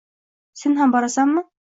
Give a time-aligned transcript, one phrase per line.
[0.61, 1.45] Sen ham borasanmi?